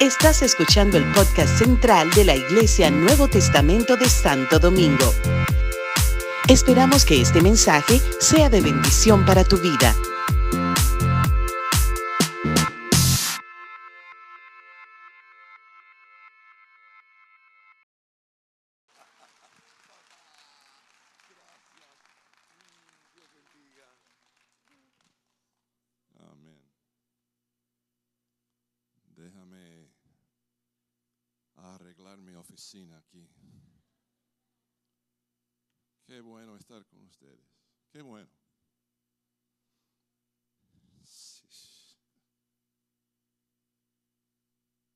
[0.00, 5.14] Estás escuchando el podcast central de la Iglesia Nuevo Testamento de Santo Domingo.
[6.48, 9.94] Esperamos que este mensaje sea de bendición para tu vida.
[32.82, 33.28] Aquí.
[36.04, 37.40] Qué bueno estar con ustedes.
[37.90, 38.28] Qué bueno.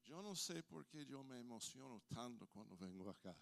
[0.04, 3.36] Yo no sé por qué yo me emociono tanto cuando vengo acá.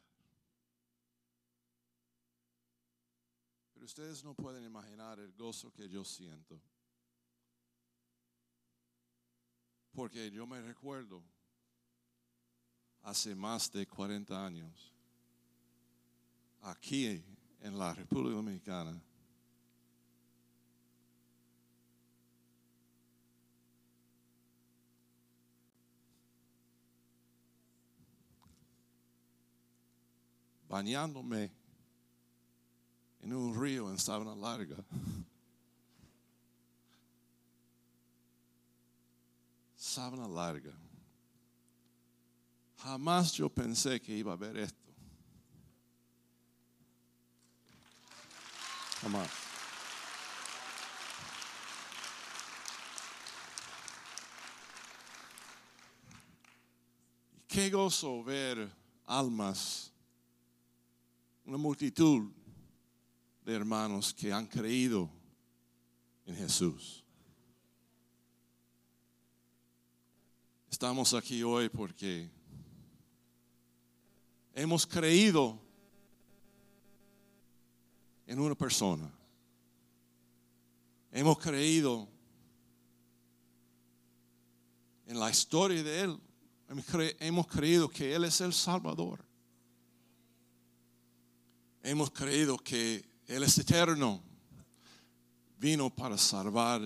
[3.72, 6.60] Pero ustedes no pueden imaginar el gozo que yo siento.
[9.92, 11.24] Porque yo me recuerdo
[13.06, 14.92] hace más de 40 años,
[16.62, 17.22] aquí
[17.60, 19.00] en la República Dominicana,
[30.68, 31.52] bañándome
[33.20, 34.76] en un río en Sabana Larga.
[39.76, 40.85] Sábana larga.
[42.82, 44.92] Jamás yo pensé que iba a ver esto.
[49.00, 49.46] Jamás.
[57.56, 58.70] Qué gozo ver
[59.06, 59.90] almas,
[61.44, 62.30] una multitud
[63.44, 65.08] de hermanos que han creído
[66.26, 67.02] en Jesús.
[70.68, 72.30] Estamos aquí hoy porque
[74.56, 75.60] hemos creído
[78.26, 79.08] en una persona.
[81.12, 82.08] Hemos creído
[85.06, 86.18] en la historia de Él.
[86.68, 89.22] Hemos cre- Hemos creído que Él es el Salvador.
[91.82, 94.22] Hemos creído que Él es eterno.
[95.58, 96.80] Vino para salvar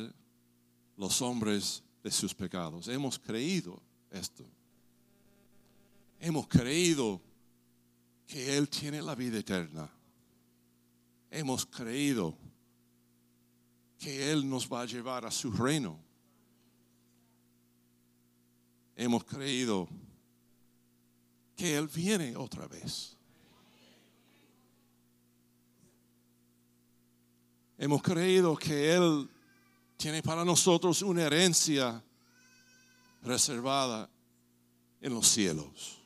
[0.97, 2.89] los hombres de sus pecados.
[2.89, 3.81] Hemos creído
[4.11, 4.44] esto.
[6.19, 7.21] Hemos creído
[8.31, 9.91] que Él tiene la vida eterna.
[11.33, 12.39] Hemos creído
[13.99, 15.99] que Él nos va a llevar a su reino.
[18.95, 19.89] Hemos creído
[21.57, 23.17] que Él viene otra vez.
[27.79, 29.29] Hemos creído que Él
[29.97, 32.01] tiene para nosotros una herencia
[33.25, 34.09] reservada
[35.01, 36.00] en los cielos.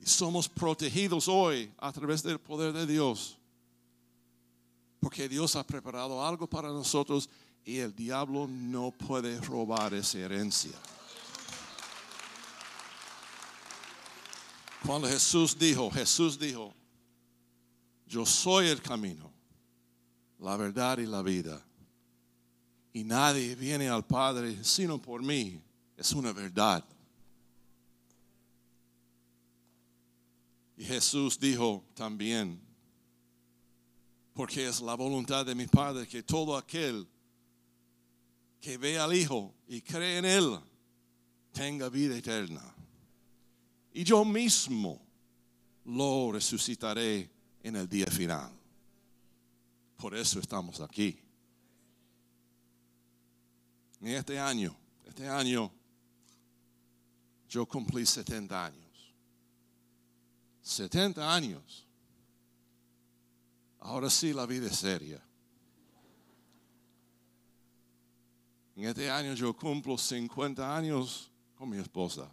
[0.00, 3.38] Y somos protegidos hoy a través del poder de Dios.
[4.98, 7.28] Porque Dios ha preparado algo para nosotros
[7.64, 10.72] y el diablo no puede robar esa herencia.
[14.84, 16.74] Cuando Jesús dijo, Jesús dijo,
[18.06, 19.30] yo soy el camino,
[20.38, 21.62] la verdad y la vida.
[22.92, 25.62] Y nadie viene al Padre sino por mí.
[25.96, 26.84] Es una verdad.
[30.80, 32.58] Y Jesús dijo también,
[34.32, 37.06] porque es la voluntad de mi Padre que todo aquel
[38.62, 40.58] que ve al Hijo y cree en Él
[41.52, 42.62] tenga vida eterna.
[43.92, 45.06] Y yo mismo
[45.84, 47.30] lo resucitaré
[47.62, 48.50] en el día final.
[49.98, 51.20] Por eso estamos aquí.
[54.00, 54.74] En este año,
[55.04, 55.70] este año,
[57.50, 58.89] yo cumplí 70 años.
[60.70, 61.84] 70 años.
[63.80, 65.20] Ahora sí la vida es seria.
[68.76, 72.30] En este año yo cumplo 50 años con mi esposa.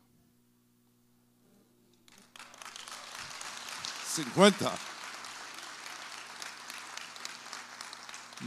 [4.15, 4.71] 50.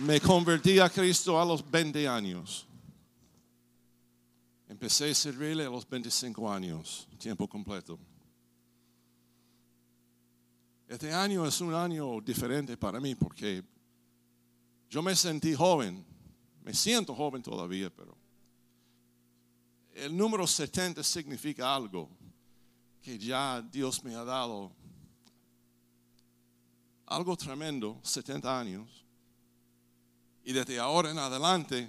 [0.05, 2.67] Me convertí a Cristo a los 20 años.
[4.69, 7.99] Empecé a servirle a los 25 años, tiempo completo.
[10.91, 13.63] Este año es un año diferente para mí porque
[14.89, 16.05] yo me sentí joven,
[16.65, 18.19] me siento joven todavía, pero
[19.95, 22.11] el número 70 significa algo
[23.01, 24.73] que ya Dios me ha dado.
[27.07, 29.05] Algo tremendo, 70 años.
[30.43, 31.89] Y desde ahora en adelante,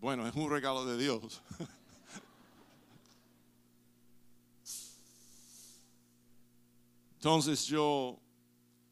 [0.00, 1.42] Bueno, es un regalo de Dios.
[7.18, 8.16] Entonces yo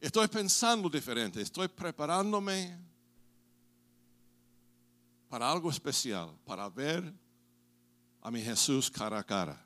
[0.01, 2.77] estoy pensando diferente, estoy preparándome
[5.29, 7.15] para algo especial, para ver
[8.21, 9.65] a mi Jesús cara a cara.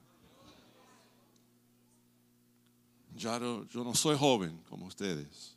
[3.16, 5.56] Ya no- yo no soy joven como ustedes.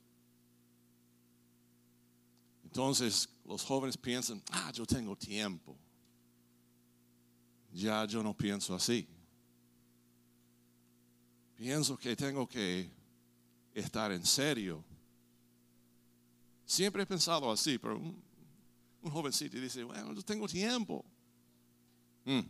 [2.63, 5.77] Entonces los jóvenes piensan, ah, yo tengo tiempo.
[7.73, 9.05] Ya yo no pienso así.
[11.55, 12.89] Pienso que tengo que
[13.73, 14.83] estar en serio.
[16.65, 18.21] Siempre he pensado así, pero un,
[19.11, 21.05] jovencito dice, bueno, yo tengo tiempo.
[22.25, 22.41] Mm.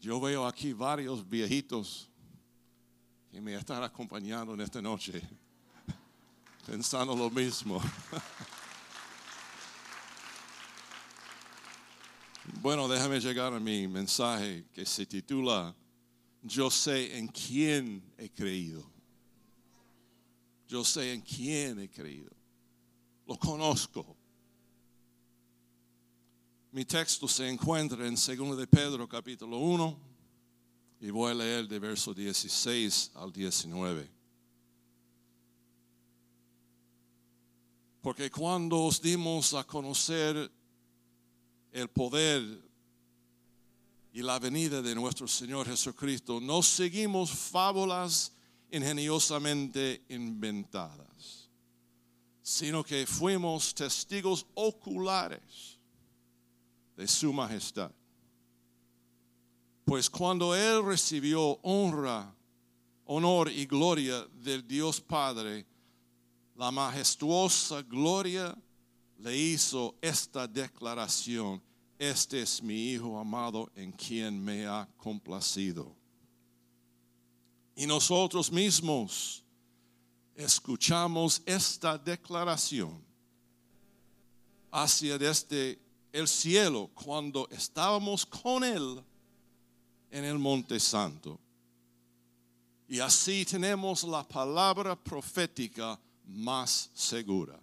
[0.00, 2.10] Yo veo aquí varios viejitos
[3.30, 5.22] que me están acompañando en esta noche,
[6.66, 7.80] pensando lo mismo.
[12.60, 15.74] Bueno, déjame llegar a mi mensaje que se titula
[16.46, 18.84] Yo sé en quién he creído.
[20.68, 22.30] Yo sé en quién he creído.
[23.26, 24.14] Lo conozco.
[26.70, 29.98] Mi texto se encuentra en 2 de Pedro capítulo 1
[31.00, 34.10] y voy a leer de verso 16 al 19.
[38.02, 40.52] Porque cuando os dimos a conocer
[41.72, 42.63] el poder
[44.14, 48.32] y la venida de nuestro Señor Jesucristo, no seguimos fábulas
[48.70, 51.50] ingeniosamente inventadas,
[52.40, 55.80] sino que fuimos testigos oculares
[56.96, 57.90] de su majestad.
[59.84, 62.32] Pues cuando Él recibió honra,
[63.06, 65.66] honor y gloria del Dios Padre,
[66.54, 68.56] la majestuosa gloria
[69.18, 71.60] le hizo esta declaración,
[72.10, 75.94] este es mi Hijo amado en quien me ha complacido.
[77.76, 79.42] Y nosotros mismos
[80.34, 83.02] escuchamos esta declaración
[84.70, 85.78] hacia desde
[86.12, 89.02] el cielo cuando estábamos con Él
[90.10, 91.40] en el Monte Santo.
[92.86, 97.58] Y así tenemos la palabra profética más segura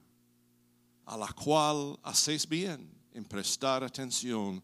[1.05, 4.61] a la cual hacéis bien en prestar atención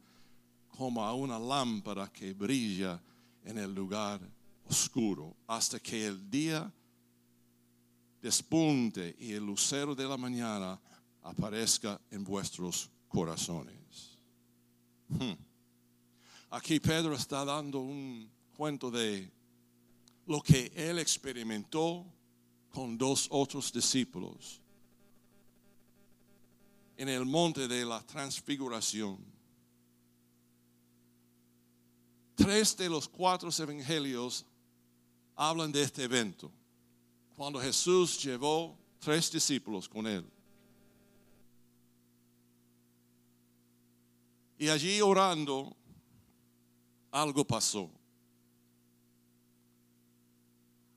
[0.77, 3.01] como a una lámpara que brilla
[3.43, 4.21] en el lugar
[4.69, 6.71] oscuro, hasta que el día
[8.21, 10.79] despunte y el lucero de la mañana
[11.23, 14.17] aparezca en vuestros corazones.
[15.09, 15.33] Hmm.
[16.49, 19.31] Aquí Pedro está dando un cuento de
[20.25, 22.05] lo que él experimentó
[22.71, 24.61] con dos otros discípulos
[26.97, 29.17] en el monte de la transfiguración.
[32.35, 34.45] Tres de los cuatro evangelios
[35.35, 36.51] hablan de este evento,
[37.35, 40.25] cuando Jesús llevó tres discípulos con él.
[44.57, 45.75] Y allí orando,
[47.11, 47.91] algo pasó.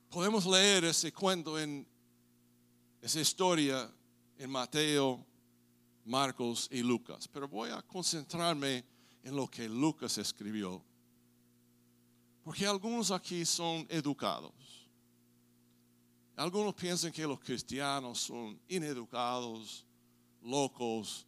[0.09, 1.87] Podemos leer ese cuento en
[3.01, 3.89] esa historia
[4.37, 5.23] en Mateo,
[6.05, 8.83] Marcos y Lucas, pero voy a concentrarme
[9.23, 10.83] en lo que Lucas escribió.
[12.43, 14.53] Porque algunos aquí son educados.
[16.35, 19.85] Algunos piensan que los cristianos son ineducados,
[20.41, 21.27] locos,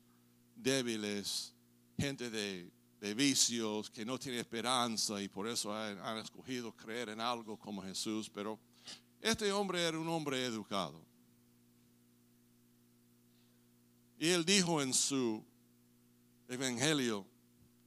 [0.56, 1.54] débiles,
[1.98, 7.10] gente de, de vicios, que no tiene esperanza y por eso han, han escogido creer
[7.10, 8.30] en algo como Jesús.
[8.30, 8.60] Pero
[9.22, 11.03] este hombre era un hombre educado.
[14.24, 15.44] Y él dijo en su
[16.48, 17.28] evangelio,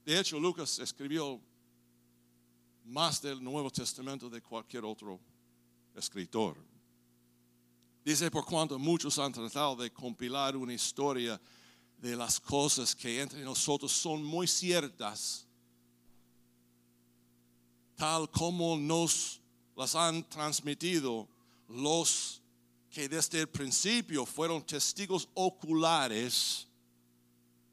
[0.05, 1.41] de hecho Lucas escribió
[2.85, 5.19] más del Nuevo Testamento de cualquier otro
[5.95, 6.55] escritor.
[8.05, 11.41] Dice, por cuanto muchos han tratado de compilar una historia
[11.97, 15.47] de las cosas que entre nosotros son muy ciertas,
[17.95, 19.41] tal como nos
[19.75, 21.27] las han transmitido
[21.67, 22.43] los
[22.89, 26.67] que desde el principio fueron testigos oculares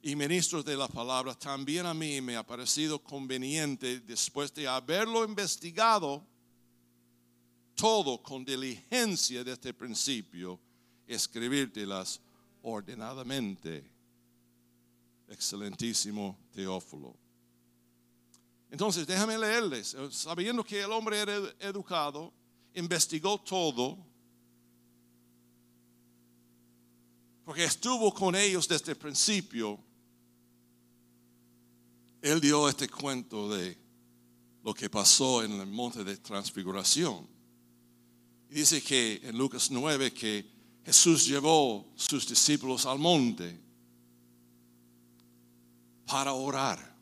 [0.02, 5.24] y ministros de la palabra, también a mí me ha parecido conveniente, después de haberlo
[5.24, 6.22] investigado
[7.74, 10.60] todo con diligencia desde el principio,
[11.06, 12.20] escribírtelas
[12.62, 13.90] ordenadamente,
[15.28, 17.16] excelentísimo Teófilo.
[18.70, 22.32] Entonces, déjame leerles, sabiendo que el hombre era educado,
[22.74, 23.96] investigó todo,
[27.44, 29.78] porque estuvo con ellos desde el principio,
[32.22, 33.76] él dio este cuento de
[34.62, 37.28] lo que pasó en el monte de transfiguración.
[38.48, 40.50] Dice que en Lucas 9 que
[40.86, 43.60] Jesús llevó sus discípulos al monte
[46.06, 46.94] para orar.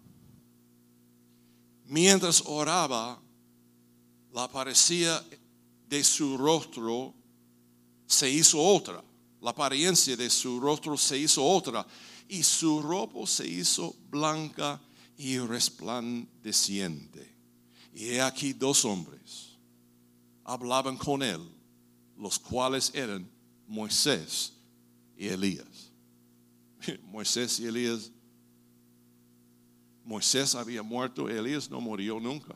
[1.84, 3.20] Mientras oraba,
[4.32, 5.22] la apariencia
[5.88, 7.14] de su rostro
[8.06, 9.04] se hizo otra.
[9.42, 11.87] La apariencia de su rostro se hizo otra.
[12.28, 14.80] Y su ropa se hizo blanca
[15.18, 17.30] y resplandeciente.
[17.92, 19.52] Y he aquí dos hombres
[20.44, 21.40] hablaban con él,
[22.16, 23.28] los cuales eran
[23.66, 24.54] Moisés
[25.16, 25.92] y Elías.
[27.04, 28.11] Moisés y Elías.
[30.04, 32.54] Moisés había muerto, Elías no murió nunca.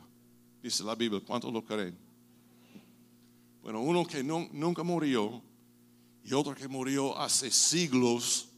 [0.61, 1.97] Dice la Biblia, ¿cuántos lo creen?
[3.61, 5.41] Bueno, uno que nunca murió
[6.27, 8.49] y otro que murió hace siglos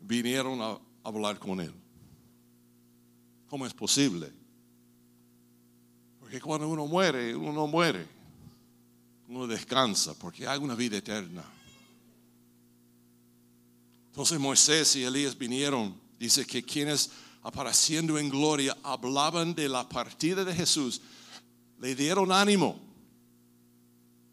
[0.00, 1.72] vinieron a hablar con él.
[3.48, 4.32] ¿Cómo es posible?
[6.18, 8.04] Porque cuando uno muere, uno no muere.
[9.28, 11.44] Uno descansa porque hay una vida eterna.
[14.08, 15.94] Entonces Moisés y Elías vinieron.
[16.18, 17.08] Dice que quienes
[17.44, 21.00] apareciendo en gloria hablaban de la partida de Jesús,
[21.78, 22.80] le dieron ánimo.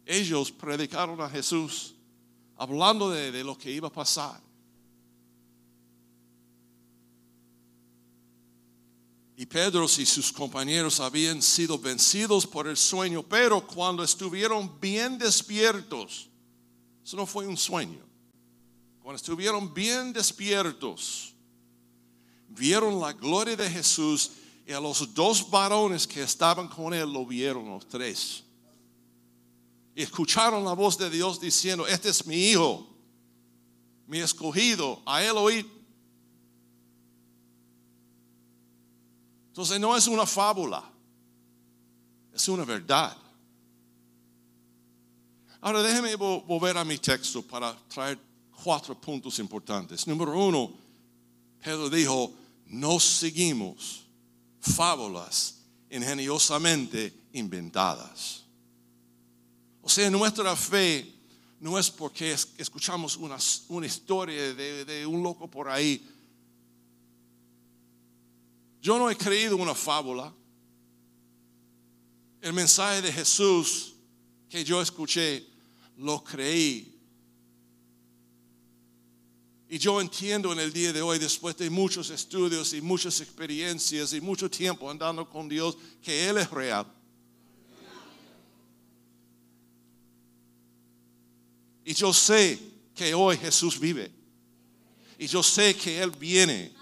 [0.04, 1.94] Ellos predicaron a Jesús
[2.56, 4.40] hablando de, de lo que iba a pasar.
[9.36, 15.18] Y Pedro y sus compañeros habían sido vencidos por el sueño, pero cuando estuvieron bien
[15.18, 16.28] despiertos,
[17.04, 18.04] eso no fue un sueño,
[19.02, 21.34] cuando estuvieron bien despiertos,
[22.50, 24.30] vieron la gloria de Jesús
[24.64, 28.44] y a los dos varones que estaban con él lo vieron los tres.
[29.94, 32.86] Y escucharon la voz de Dios diciendo, este es mi hijo,
[34.06, 35.66] mi escogido, a él oíd.
[39.48, 40.82] Entonces no es una fábula,
[42.32, 43.16] es una verdad.
[45.60, 48.18] Ahora déjeme volver a mi texto para traer
[48.64, 50.06] cuatro puntos importantes.
[50.06, 50.72] Número uno,
[51.62, 52.32] Pedro dijo,
[52.66, 54.04] no seguimos
[54.60, 55.58] fábulas
[55.90, 58.41] ingeniosamente inventadas.
[59.82, 61.12] O sea, nuestra fe
[61.60, 63.36] no es porque escuchamos una,
[63.68, 66.02] una historia de, de un loco por ahí
[68.82, 70.34] yo no he creído una fábula.
[72.40, 73.94] El mensaje de Jesús
[74.48, 75.46] que yo escuché,
[75.98, 76.98] lo creí.
[79.68, 84.12] Y yo entiendo en el día de hoy, después de muchos estudios y muchas experiencias
[84.12, 86.84] y mucho tiempo andando con Dios, que Él es real.
[91.84, 92.58] Y yo sé
[92.94, 94.10] que hoy Jesús vive.
[95.18, 96.72] Y yo sé que Él viene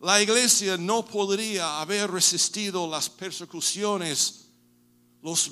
[0.00, 4.46] La iglesia no podría haber resistido las persecuciones,
[5.22, 5.50] los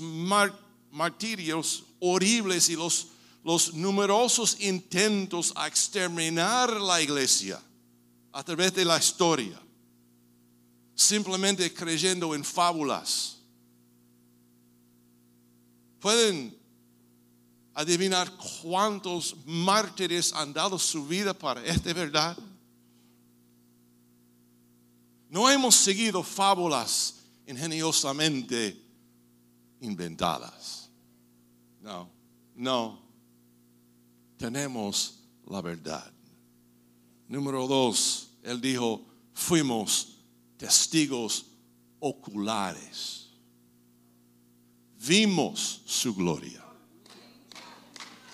[0.93, 3.09] martirios horribles y los,
[3.43, 7.61] los numerosos intentos a exterminar la iglesia
[8.33, 9.61] a través de la historia,
[10.95, 13.36] simplemente creyendo en fábulas.
[16.07, 16.57] Pueden
[17.75, 18.33] adivinar
[18.63, 22.39] cuántos mártires han dado su vida para esta verdad.
[25.29, 28.81] No hemos seguido fábulas ingeniosamente
[29.81, 30.89] inventadas.
[31.81, 32.09] No,
[32.55, 33.01] no.
[34.37, 36.13] Tenemos la verdad.
[37.27, 40.19] Número dos, él dijo, fuimos
[40.57, 41.47] testigos
[41.99, 43.26] oculares.
[45.01, 46.65] Vimos su gloria.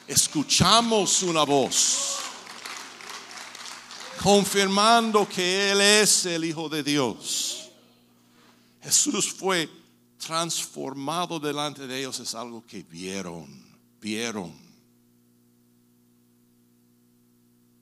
[0.06, 2.18] Escuchamos una voz
[4.22, 7.70] confirmando que Él es el Hijo de Dios.
[8.82, 9.68] Jesús fue
[10.18, 13.46] transformado delante de ellos, es algo que vieron,
[14.00, 14.52] vieron.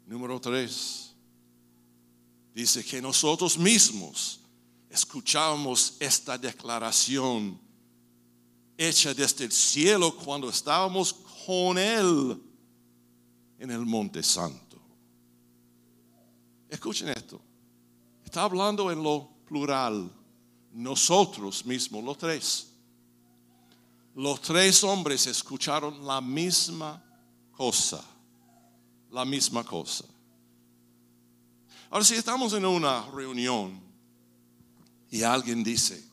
[0.06, 1.12] Número tres,
[2.54, 4.40] dice que nosotros mismos
[4.88, 7.60] escuchamos esta declaración
[8.80, 11.12] hecha desde el cielo cuando estábamos
[11.44, 12.42] con Él
[13.58, 14.80] en el Monte Santo.
[16.66, 17.42] Escuchen esto.
[18.24, 20.10] Está hablando en lo plural.
[20.72, 22.68] Nosotros mismos, los tres.
[24.14, 27.04] Los tres hombres escucharon la misma
[27.52, 28.02] cosa.
[29.10, 30.06] La misma cosa.
[31.90, 33.78] Ahora, si estamos en una reunión
[35.10, 36.09] y alguien dice,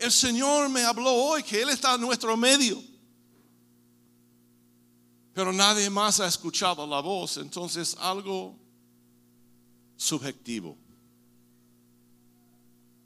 [0.00, 2.82] el Señor me habló hoy que Él está en nuestro medio,
[5.32, 8.56] pero nadie más ha escuchado la voz, entonces algo
[9.96, 10.76] subjetivo.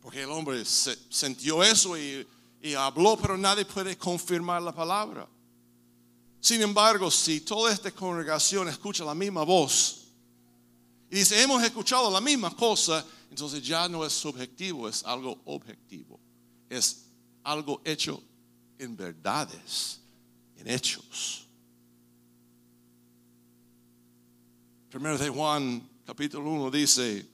[0.00, 2.26] Porque el hombre se- sintió eso y,
[2.62, 5.28] y habló, pero nadie puede confirmar la palabra.
[6.40, 10.02] Sin embargo, si toda esta congregación escucha la misma voz
[11.10, 16.20] y dice, hemos escuchado la misma cosa, entonces ya no es subjetivo, es algo objetivo.
[16.74, 17.04] Es
[17.44, 18.20] algo hecho
[18.78, 20.00] en verdades,
[20.56, 21.46] en hechos.
[24.90, 27.28] Primero de Juan, capítulo 1, dice,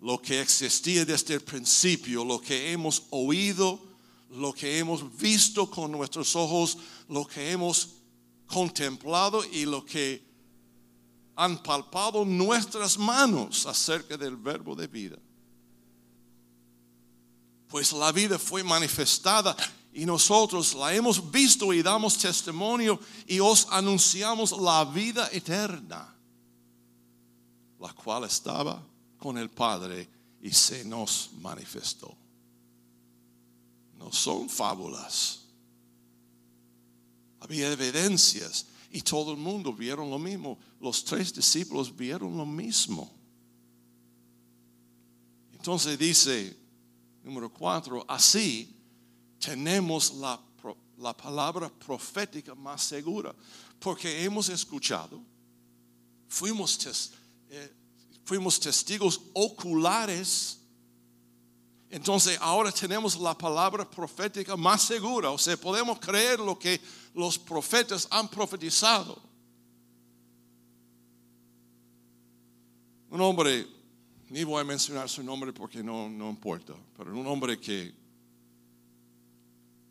[0.00, 3.80] lo que existía desde el principio, lo que hemos oído,
[4.30, 7.90] lo que hemos visto con nuestros ojos, lo que hemos
[8.44, 10.20] contemplado y lo que
[11.36, 15.18] han palpado nuestras manos acerca del verbo de vida.
[17.68, 19.56] Pues la vida fue manifestada
[19.92, 26.14] y nosotros la hemos visto y damos testimonio y os anunciamos la vida eterna,
[27.80, 28.82] la cual estaba
[29.18, 30.08] con el Padre
[30.40, 32.16] y se nos manifestó.
[33.98, 35.40] No son fábulas.
[37.40, 40.58] Había evidencias y todo el mundo vieron lo mismo.
[40.80, 43.10] Los tres discípulos vieron lo mismo.
[45.52, 46.56] Entonces dice,
[47.28, 48.74] número cuatro, así
[49.38, 50.40] tenemos la,
[50.98, 53.34] la palabra profética más segura,
[53.78, 55.20] porque hemos escuchado,
[56.28, 57.12] fuimos,
[57.50, 57.72] eh,
[58.24, 60.58] fuimos testigos oculares
[61.90, 66.80] entonces ahora tenemos la palabra profética más segura, o sea, podemos creer lo que
[67.14, 69.18] los profetas han profetizado.
[73.08, 73.66] Un hombre,
[74.30, 77.94] ni voy a mencionar su nombre porque no, no importa, pero un hombre que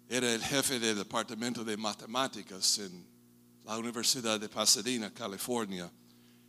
[0.09, 3.05] era el jefe del departamento de matemáticas en
[3.65, 5.91] la Universidad de Pasadena, California,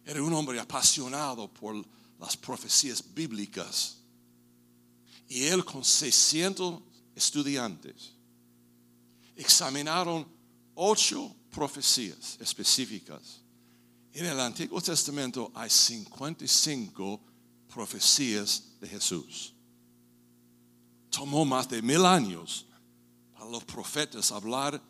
[0.05, 1.75] era un hombre apasionado por
[2.19, 3.97] las profecías bíblicas.
[5.29, 6.81] Y él con 600
[7.15, 8.13] estudiantes
[9.37, 10.27] examinaron
[10.75, 13.41] ocho profecías específicas.
[14.13, 17.21] En el Antiguo Testamento hay 55
[17.69, 19.55] profecías de Jesús.
[21.11, 22.67] Tomó más de mil años
[23.33, 24.83] para los profetas hablar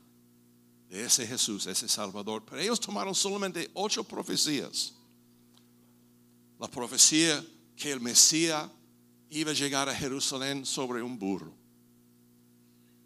[0.88, 4.94] de ese Jesús, ese Salvador, pero ellos tomaron solamente ocho profecías.
[6.58, 7.44] La profecía
[7.76, 8.68] que el Mesías
[9.30, 11.54] iba a llegar a Jerusalén sobre un burro,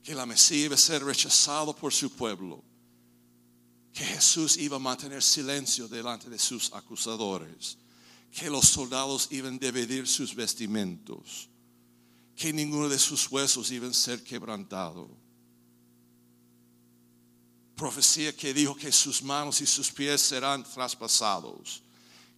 [0.02, 2.62] que la Mesías iba a ser rechazado por su pueblo,
[3.92, 7.76] que Jesús iba a mantener silencio delante de sus acusadores,
[8.32, 11.48] que los soldados iban a dividir sus vestimentos,
[12.34, 15.08] que ninguno de sus huesos iban a ser quebrantado.
[17.76, 21.82] Profecía que dijo que sus manos y sus pies serán traspasados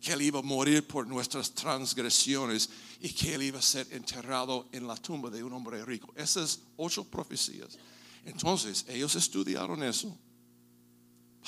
[0.05, 2.69] que él iba a morir por nuestras transgresiones
[3.01, 6.13] y que él iba a ser enterrado en la tumba de un hombre rico.
[6.15, 7.79] Esas ocho profecías.
[8.27, 10.15] Entonces, ellos estudiaron eso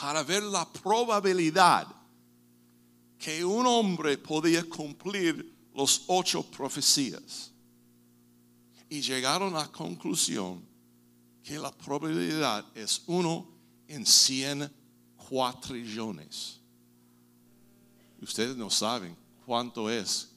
[0.01, 1.87] para ver la probabilidad
[3.19, 7.51] que un hombre podía cumplir los ocho profecías.
[8.89, 10.63] Y llegaron a la conclusión
[11.43, 13.49] que la probabilidad es uno
[13.89, 14.71] en cien
[15.17, 16.61] cuatrillones.
[18.21, 20.29] Ustedes no saben cuánto es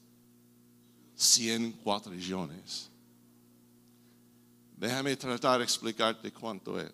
[1.15, 2.89] 100 cuatrillones.
[4.77, 6.91] Déjame tratar de explicarte cuánto es.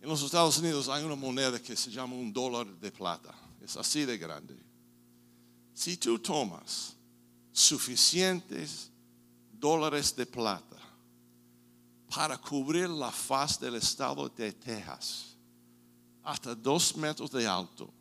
[0.00, 3.34] En los Estados Unidos hay una moneda que se llama un dólar de plata.
[3.62, 4.56] Es así de grande.
[5.74, 6.96] Si tú tomas
[7.52, 8.90] suficientes
[9.52, 10.76] dólares de plata
[12.14, 15.36] para cubrir la faz del estado de Texas,
[16.22, 17.92] hasta dos metros de alto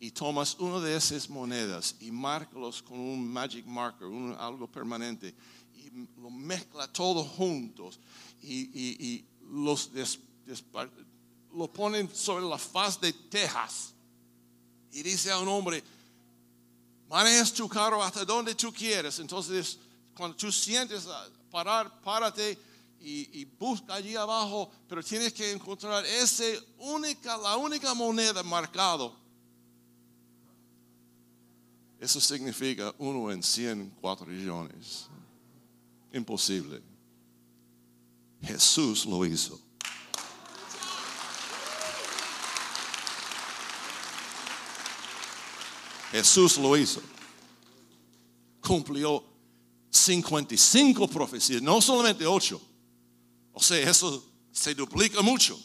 [0.00, 5.34] y tomas una de esas monedas y márcalos con un magic marker, algo permanente,
[5.74, 7.98] y lo mezcla todo juntos
[8.42, 10.18] y, los des-
[11.54, 13.94] lo ponen sobre la faz de Texas
[14.92, 15.82] y dice a un hombre,
[17.08, 19.18] manejas tu carro hasta donde tú quieres.
[19.18, 19.78] Entonces,
[20.16, 21.06] cuando tú sientes
[21.50, 22.58] parar, párate
[23.00, 26.44] y, y busca allí abajo, pero tienes que encontrar esa
[26.78, 29.14] única, la única moneda marcado.
[32.00, 35.08] Eso significa uno en cien cuatrillones.
[36.12, 36.80] Imposible.
[38.40, 39.60] Jesús lo hizo.
[46.10, 47.00] Jesús lo hizo.
[48.60, 49.24] Cumplió
[49.90, 52.60] 55 profecías, no solamente 8.
[53.52, 55.58] O sea, eso se duplica mucho.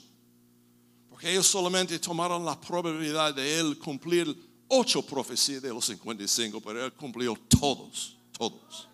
[1.10, 4.36] Porque ellos solamente tomaron la probabilidad de él cumplir
[4.68, 8.88] ocho profecías de los 55, pero él cumplió todos, todos.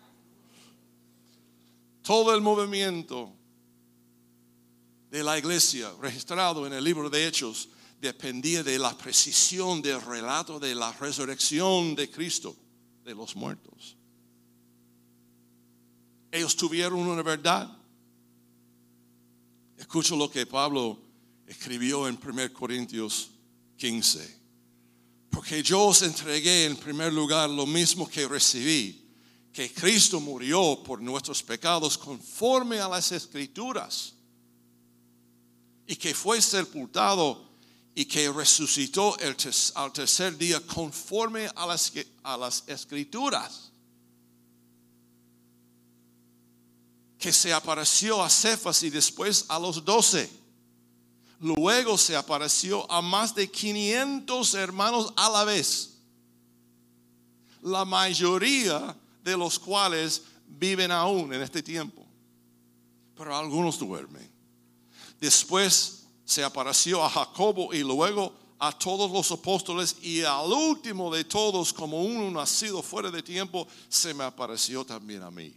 [2.02, 3.32] Todo el movimiento
[5.10, 7.68] de la iglesia registrado en el libro de Hechos
[8.00, 12.56] dependía de la precisión del relato de la resurrección de Cristo
[13.04, 13.96] de los muertos.
[16.32, 17.70] Ellos tuvieron una verdad.
[19.76, 20.98] Escucho lo que Pablo
[21.46, 23.30] escribió en 1 Corintios
[23.76, 24.40] 15.
[25.30, 29.08] Porque yo os entregué en primer lugar lo mismo que recibí,
[29.52, 34.14] que Cristo murió por nuestros pecados conforme a las escrituras,
[35.86, 37.49] y que fue sepultado
[38.00, 39.14] y que resucitó
[39.74, 43.70] al tercer día conforme a las, a las escrituras.
[47.18, 50.30] Que se apareció a Cefas y después a los doce.
[51.40, 55.98] Luego se apareció a más de 500 hermanos a la vez.
[57.60, 62.06] La mayoría de los cuales viven aún en este tiempo.
[63.14, 64.26] Pero algunos duermen.
[65.20, 65.99] Después
[66.30, 71.72] se apareció a Jacobo y luego a todos los apóstoles y al último de todos,
[71.72, 75.52] como uno nacido fuera de tiempo, se me apareció también a mí.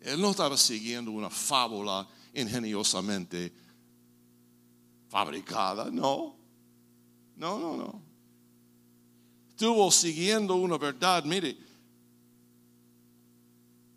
[0.00, 3.54] Él no estaba siguiendo una fábula ingeniosamente
[5.08, 6.36] fabricada, no.
[7.36, 8.02] No, no, no.
[9.48, 11.24] Estuvo siguiendo una verdad.
[11.24, 11.56] Mire,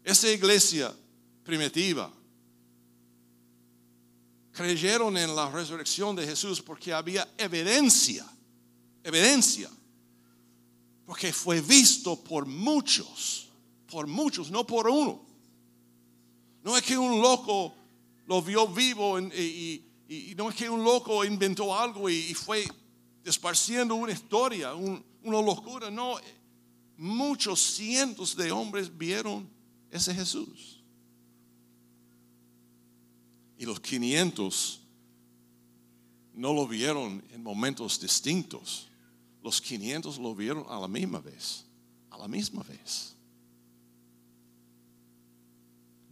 [0.02, 0.96] esa iglesia
[1.44, 2.10] primitiva
[4.56, 8.26] creyeron en la resurrección de Jesús porque había evidencia,
[9.04, 9.70] evidencia,
[11.06, 13.50] porque fue visto por muchos,
[13.92, 15.22] por muchos, no por uno.
[16.64, 17.76] No es que un loco
[18.28, 19.84] lo vio vivo y,
[20.38, 22.66] no es que un loco inventó algo y, fue
[23.26, 25.92] esparciendo una historia, una locura.
[25.92, 26.16] No,
[26.98, 29.50] muchos cientos de hombres vieron
[29.92, 30.82] ese Jesús.
[33.58, 34.82] Y los 500
[36.34, 38.88] no lo vieron en momentos distintos.
[39.42, 41.66] Los 500 lo vieron a la misma vez,
[42.10, 43.16] a la misma vez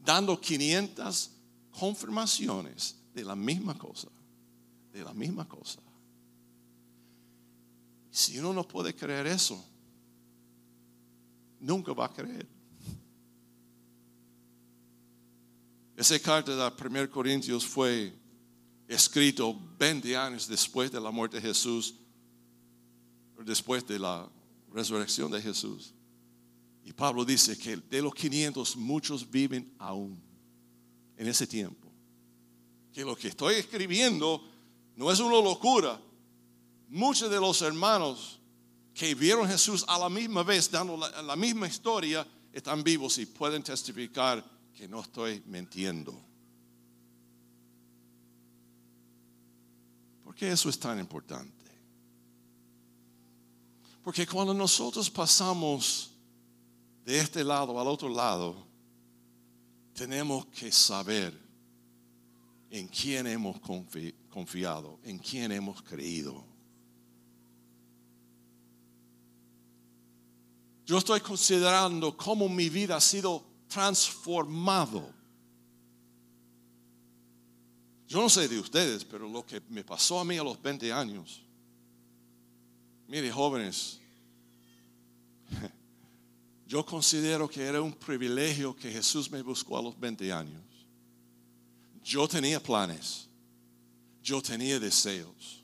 [0.03, 1.31] dando 500
[1.71, 4.09] confirmaciones de la misma cosa,
[4.91, 5.79] de la misma cosa.
[8.11, 9.63] Si uno no puede creer eso,
[11.59, 12.47] nunca va a creer.
[16.03, 18.13] Esa carta de 1 Corintios fue
[18.89, 21.95] escrito 20 años después de la muerte de Jesús,
[23.37, 24.29] después de la
[24.73, 25.93] resurrección de Jesús.
[26.83, 30.21] Y Pablo dice que de los 500 muchos viven aún
[31.15, 31.89] en ese tiempo.
[32.91, 34.43] Que lo que estoy escribiendo
[34.97, 35.97] no es una locura.
[36.89, 38.41] Muchos de los hermanos
[38.93, 43.25] que vieron a Jesús a la misma vez, dando la, misma historia, están vivos y
[43.25, 46.19] pueden testificar que no estoy mintiendo.
[50.23, 51.63] ¿Por qué eso es tan importante?
[54.03, 56.11] Porque cuando nosotros pasamos
[57.05, 58.65] de este lado al otro lado,
[59.93, 61.39] tenemos que saber
[62.69, 63.59] en quién hemos
[64.29, 66.43] confiado, en quién hemos creído.
[70.85, 75.11] Yo estoy considerando cómo mi vida ha sido transformado.
[78.07, 80.93] Yo no sé de ustedes, pero lo que me pasó a mí a los 20
[80.93, 81.41] años.
[83.07, 83.99] Mire, jóvenes,
[86.67, 90.61] yo considero que era un privilegio que Jesús me buscó a los 20 años.
[92.03, 93.27] Yo tenía planes,
[94.21, 95.63] yo tenía deseos,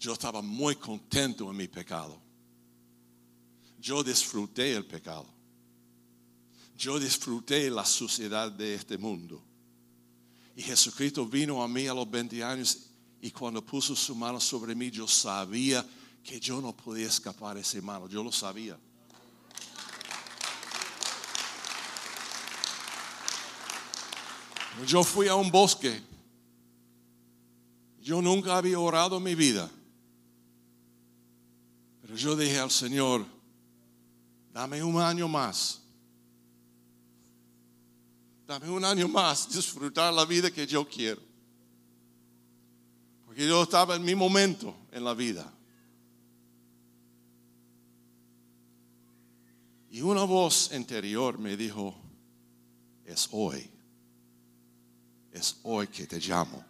[0.00, 2.18] yo estaba muy contento en mi pecado.
[3.78, 5.33] Yo disfruté el pecado.
[6.76, 9.42] Yo disfruté la suciedad de este mundo.
[10.56, 12.78] Y Jesucristo vino a mí a los 20 años
[13.20, 15.86] y cuando puso su mano sobre mí, yo sabía
[16.22, 18.08] que yo no podía escapar de esa mano.
[18.08, 18.78] Yo lo sabía.
[24.86, 26.02] Yo fui a un bosque.
[28.02, 29.70] Yo nunca había orado en mi vida.
[32.02, 33.24] Pero yo dije al Señor,
[34.52, 35.83] dame un año más.
[38.46, 41.22] Dame un año más disfrutar la vida que yo quiero.
[43.24, 45.50] Porque yo estaba en mi momento en la vida.
[49.90, 51.94] Y una voz interior me dijo,
[53.04, 53.70] es hoy
[55.34, 56.64] es hoy que te llamo.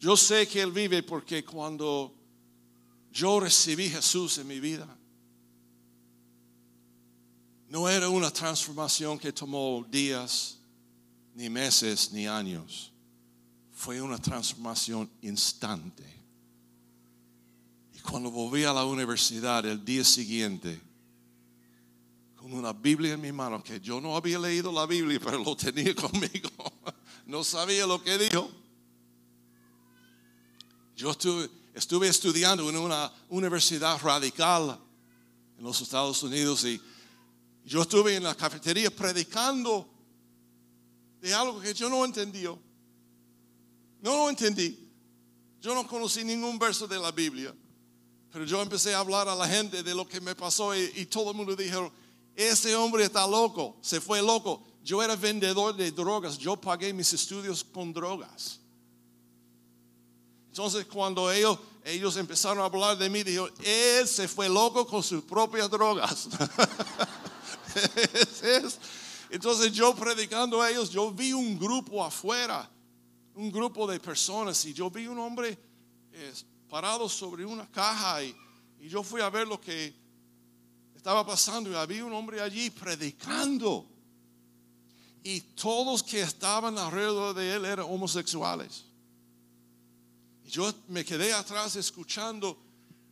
[0.00, 2.14] Yo sé que Él vive porque cuando
[3.12, 4.88] yo recibí Jesús en mi vida,
[7.74, 10.58] no era una transformación que tomó días,
[11.34, 12.92] ni meses, ni años.
[13.72, 16.04] Fue una transformación instante.
[17.92, 20.80] Y cuando volví a la universidad el día siguiente,
[22.36, 25.56] con una Biblia en mi mano, que yo no había leído la Biblia, pero lo
[25.56, 26.50] tenía conmigo,
[27.26, 28.52] no sabía lo que dijo.
[30.94, 34.78] Yo estuve, estuve estudiando en una universidad radical
[35.58, 36.80] en los Estados Unidos y
[37.64, 39.88] yo estuve en la cafetería predicando
[41.20, 42.44] de algo que yo no entendí.
[42.44, 42.58] No
[44.02, 44.78] lo entendí.
[45.60, 47.54] Yo no conocí ningún verso de la Biblia.
[48.30, 51.30] Pero yo empecé a hablar a la gente de lo que me pasó y, todo
[51.30, 51.90] el mundo dijo,
[52.34, 54.62] ese hombre está loco, se fue loco.
[54.82, 58.60] Yo era vendedor de drogas, yo pagué mis estudios con drogas.
[60.48, 65.02] Entonces cuando ellos, ellos empezaron a hablar de mí, dijo, él se fue loco con
[65.02, 66.28] sus propias drogas.
[69.30, 72.70] Entonces yo predicando a ellos, yo vi un grupo afuera,
[73.34, 75.58] un grupo de personas y yo vi un hombre
[76.68, 78.34] parado sobre una caja y,
[78.80, 79.94] y, yo fui a ver lo que
[80.94, 83.86] estaba pasando y había un hombre allí predicando.
[85.22, 88.84] Y todos que estaban alrededor de él eran homosexuales.
[90.44, 92.58] Y yo me quedé atrás escuchando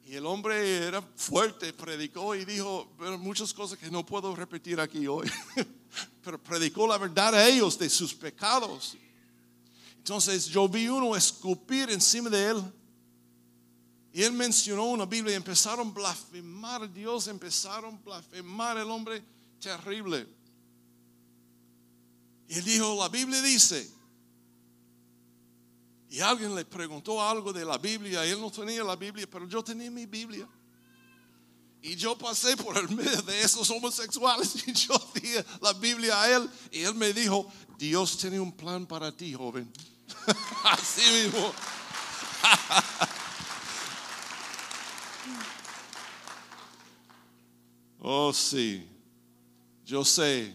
[0.04, 5.06] y el hombre era fuerte, predicó y dijo muchas cosas que no puedo repetir aquí
[5.06, 5.30] hoy,
[6.24, 8.96] pero predicó la verdad a ellos de sus pecados.
[9.96, 12.62] Entonces yo vi uno escupir encima de él.
[14.12, 18.90] Y él mencionó una Biblia y empezaron a blasfemar a Dios, empezaron a blasfemar al
[18.90, 19.22] hombre
[19.58, 20.26] terrible.
[22.48, 23.90] Y él dijo, la Biblia dice,
[26.12, 28.22] y alguien le preguntó algo de la Biblia.
[28.26, 30.46] Él no tenía la Biblia, pero yo tenía mi Biblia.
[31.80, 36.36] Y yo pasé por el medio de esos homosexuales y yo di la Biblia a
[36.36, 36.50] él.
[36.70, 39.72] Y él me dijo, Dios tiene un plan para ti, joven.
[40.64, 41.50] Así mismo.
[48.00, 48.86] oh, sí.
[49.86, 50.54] Yo sé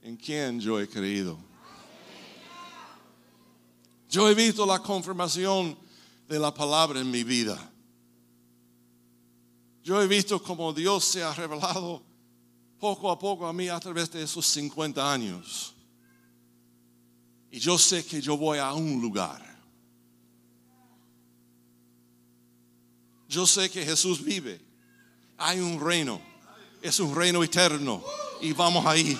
[0.00, 1.44] en quién yo he creído.
[4.16, 5.76] Yo he visto la confirmación
[6.26, 7.58] de la palabra en mi vida.
[9.84, 12.02] Yo he visto cómo Dios se ha revelado
[12.80, 15.74] poco a poco a mí a través de esos 50 años.
[17.50, 19.44] Y yo sé que yo voy a un lugar.
[23.28, 24.62] Yo sé que Jesús vive.
[25.36, 26.22] Hay un reino.
[26.80, 28.02] Es un reino eterno.
[28.40, 29.14] Y vamos ahí.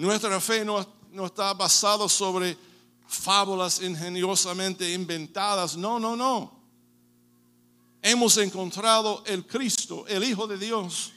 [0.00, 0.80] Nuestra fe no,
[1.26, 2.56] está basada sobre
[3.06, 5.76] fábulas ingeniosamente inventadas.
[5.76, 6.58] No, no, no.
[8.00, 11.12] Hemos encontrado el Cristo, el Hijo de Dios.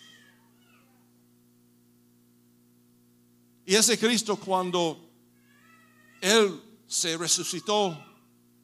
[3.65, 5.00] Y ese Cristo cuando
[6.19, 7.98] Él se resucitó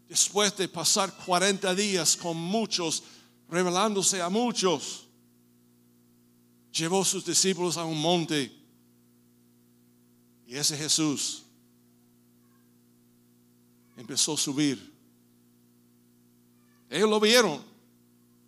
[0.09, 3.03] después de pasar 40 días con muchos,
[3.47, 5.07] revelándose a muchos,
[6.73, 8.58] llevó a sus discípulos a un monte
[10.49, 11.43] y ese Jesús
[13.95, 14.91] empezó a subir.
[16.89, 17.63] Ellos lo vieron,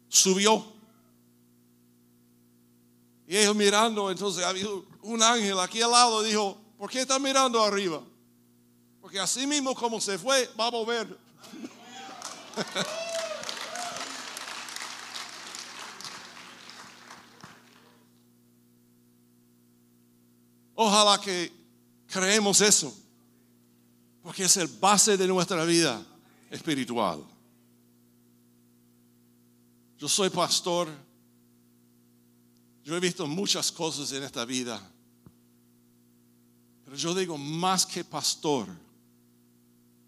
[0.10, 0.66] subió.
[3.28, 4.66] Y ellos mirando, entonces había
[5.04, 8.02] un ángel aquí al lado, dijo, ¿por qué están mirando arriba?
[9.00, 11.06] Porque así mismo como se fue, va a volver.
[20.74, 21.61] Ojalá que
[22.12, 22.94] Creemos eso.
[24.22, 26.06] Porque es el base de nuestra vida
[26.50, 27.24] espiritual.
[29.98, 30.90] Yo soy pastor.
[32.84, 34.82] Yo he visto muchas cosas en esta vida.
[36.84, 38.68] Pero yo digo, más que pastor,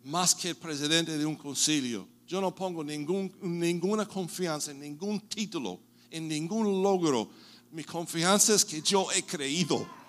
[0.04, 5.80] más que presidente de un concilio, yo no pongo ningún, ninguna confianza en ningún título,
[6.12, 7.30] en ningún logro.
[7.72, 10.03] Mi confianza es que yo he creído.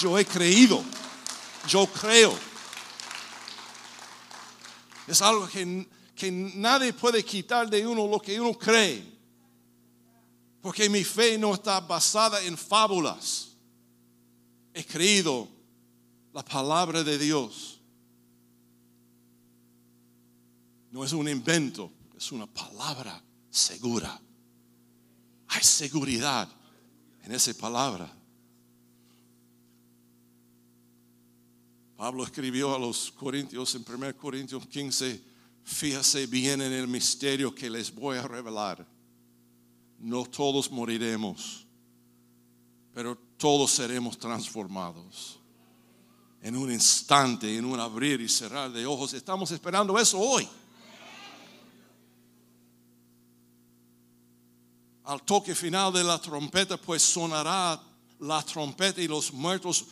[0.00, 0.82] Yo he creído.
[1.68, 2.32] Yo creo.
[5.06, 9.04] Es algo que, que nadie puede quitar de uno lo que uno cree.
[10.62, 13.48] Porque mi fe no está basada en fábulas.
[14.72, 15.48] He creído
[16.32, 17.80] la palabra de Dios.
[20.90, 24.20] No es un invento, es una palabra segura.
[25.48, 26.48] Hay seguridad
[27.22, 28.19] en esa palabra.
[32.00, 35.22] Pablo escribió a los Corintios en 1 Corintios 15,
[35.62, 38.86] fíjese bien en el misterio que les voy a revelar.
[39.98, 41.66] No todos moriremos,
[42.94, 45.38] pero todos seremos transformados.
[46.40, 49.12] En un instante, en un abrir y cerrar de ojos.
[49.12, 50.48] Estamos esperando eso hoy.
[55.04, 57.78] Al toque final de la trompeta, pues sonará
[58.20, 59.84] la trompeta y los muertos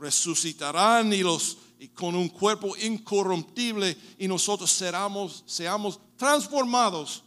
[0.00, 7.24] resucitarán y los y con un cuerpo incorruptible y nosotros seramos, seamos transformados.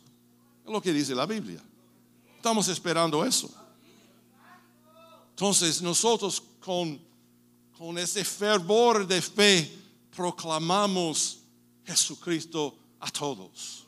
[0.64, 1.60] Es lo que dice la Biblia.
[2.36, 3.50] Estamos esperando eso.
[5.32, 7.02] Entonces nosotros con,
[7.76, 9.76] con ese fervor de fe
[10.16, 11.40] proclamamos
[11.84, 13.88] Jesucristo a todos.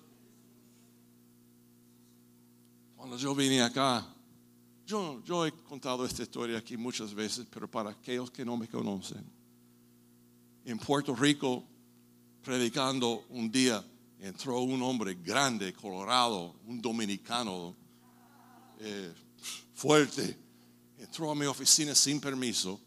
[2.97, 4.14] Cuando yo vine acá,
[4.85, 8.67] yo, yo he contado esta historia aquí muchas veces, pero para aquellos que no me
[8.67, 9.23] conocen,
[10.63, 11.63] en Puerto Rico,
[12.43, 13.83] predicando un día,
[14.19, 17.75] entró un hombre grande, colorado, un dominicano
[18.79, 19.13] eh,
[19.73, 20.37] fuerte,
[20.97, 22.79] entró a mi oficina sin permiso.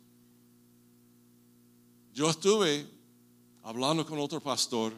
[2.14, 2.88] Yo estuve
[3.62, 4.92] hablando con otro pastor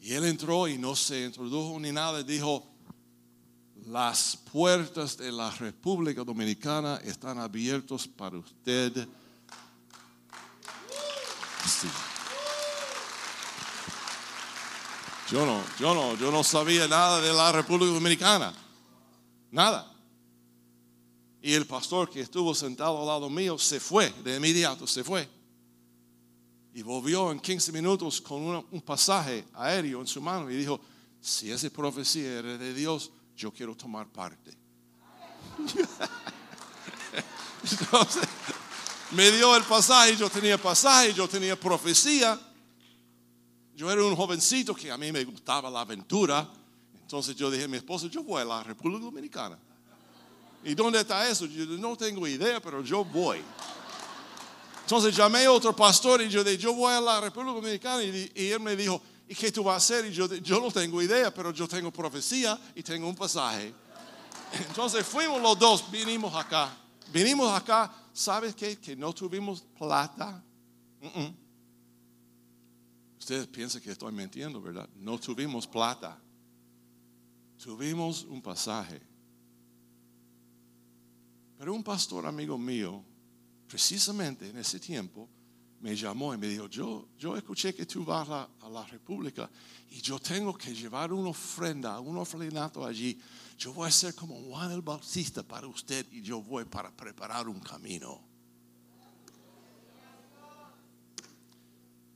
[0.00, 2.64] y él entró y no se introdujo ni nada, dijo,
[3.88, 9.08] las puertas de la República Dominicana están abiertas para usted.
[15.30, 18.52] Yo no, yo no, yo no sabía nada de la República Dominicana.
[19.50, 19.90] Nada.
[21.40, 25.26] Y el pastor que estuvo sentado al lado mío se fue, de inmediato se fue.
[26.74, 30.78] Y volvió en 15 minutos con un pasaje aéreo en su mano y dijo,
[31.20, 34.50] si esa profecía era de Dios, yo quiero tomar parte.
[37.62, 38.22] Entonces,
[39.12, 42.38] me dio el pasaje, yo tenía pasaje, yo tenía profecía.
[43.76, 46.50] Yo era un jovencito que a mí me gustaba la aventura.
[47.00, 49.56] Entonces yo dije a mi esposo, yo voy a la República Dominicana.
[50.64, 51.46] ¿Y dónde está eso?
[51.78, 53.40] No tengo idea, pero yo voy.
[54.82, 58.02] Entonces llamé a otro pastor y yo dije, yo voy a la República Dominicana.
[58.02, 60.06] Y él me dijo, ¿y qué tú vas a hacer?
[60.06, 63.74] Y yo, yo no tengo idea, pero yo tengo profecía y tengo un pasaje.
[64.68, 66.74] Entonces fuimos los dos, vinimos acá.
[67.12, 68.78] Vinimos acá, ¿sabes qué?
[68.78, 70.42] Que no tuvimos plata.
[73.18, 74.88] Ustedes piensan que estoy mintiendo, ¿verdad?
[74.96, 76.18] No tuvimos plata.
[77.62, 79.00] Tuvimos un pasaje.
[81.58, 83.02] Pero un pastor amigo mío,
[83.66, 85.28] precisamente en ese tiempo,
[85.80, 89.48] me llamó y me dijo, yo, yo escuché que tú vas a, la República
[89.90, 93.18] y yo tengo que llevar una ofrenda, un ofrendato allí.
[93.56, 97.48] Yo voy a ser como Juan el Bautista para usted y yo voy para preparar
[97.48, 98.20] un camino.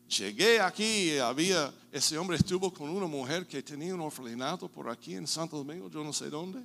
[0.09, 5.15] Llegué aquí había, ese hombre estuvo con una mujer que tenía un orfanato por aquí
[5.15, 6.63] en Santo Domingo, yo no sé dónde.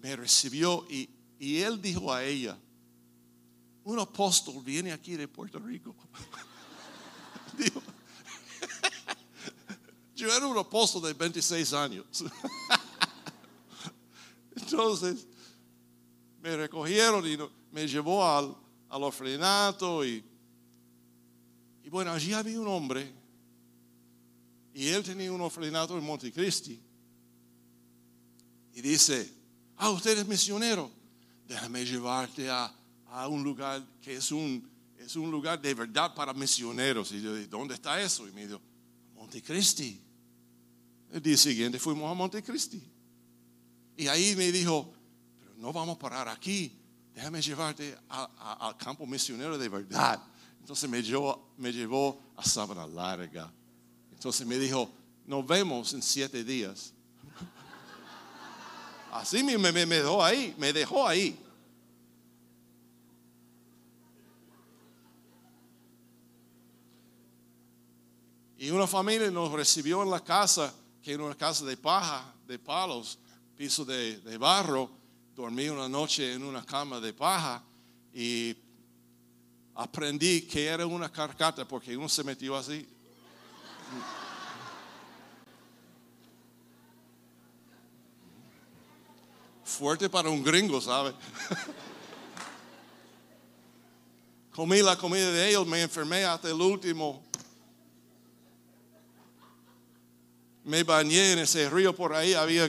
[0.00, 1.08] Me recibió y,
[1.40, 2.56] y él dijo a ella,
[3.86, 5.94] un apóstol viene aquí de Puerto Rico.
[10.16, 12.04] yo era un apóstol de 26 años.
[14.56, 15.28] Entonces,
[16.42, 17.38] me recogieron y
[17.70, 18.56] me llevó al,
[18.88, 19.12] al
[20.04, 20.24] y,
[21.84, 23.14] y bueno, allí había un hombre
[24.74, 26.82] y él tenía un orfanato en Montecristi
[28.74, 29.32] y dice,
[29.76, 30.90] ah, usted es misionero,
[31.46, 32.74] déjame llevarte a
[33.16, 37.12] a un lugar que es un, es un lugar de verdad para misioneros.
[37.12, 38.28] Y yo dije, ¿dónde está eso?
[38.28, 38.60] Y me dijo,
[39.14, 40.02] Montecristi.
[41.10, 42.82] El día siguiente fuimos a Montecristi.
[43.96, 44.92] Y ahí me dijo,
[45.40, 46.78] pero no vamos a parar aquí,
[47.14, 50.22] déjame llevarte al campo misionero de verdad.
[50.60, 53.50] Entonces me llevó, me llevó a Sabana Larga.
[54.12, 54.90] Entonces me dijo,
[55.24, 56.92] nos vemos en siete días.
[59.10, 61.45] Así me, me, me dejó ahí, me dejó ahí.
[68.58, 72.58] Y una familia nos recibió en la casa, que era una casa de paja, de
[72.58, 73.18] palos,
[73.56, 74.90] piso de, barro.
[75.34, 77.62] Dormí una noche en una cama de paja
[78.14, 78.56] y
[79.74, 82.88] aprendí que era una carcata porque uno se metió así.
[89.62, 91.12] Fuerte para un gringo, ¿sabe?
[94.54, 97.25] Comí la comida de ellos, me enfermé hasta el último
[100.66, 102.68] me bañé en ese río por ahí, había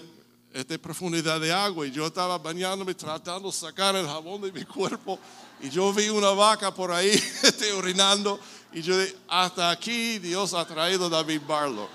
[0.53, 4.63] esta profundidad de agua y yo estaba bañándome tratando de sacar el jabón de mi
[4.65, 5.19] cuerpo
[5.59, 7.09] y yo vi una vaca por ahí
[7.43, 8.39] este, orinando
[8.71, 11.89] Y yo dije, hasta aquí Dios ha traído a David Barlow.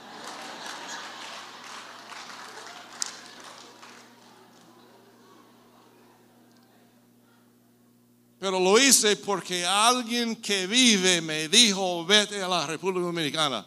[8.40, 13.64] Pero lo hice porque alguien que vive me dijo, vete a la República Dominicana.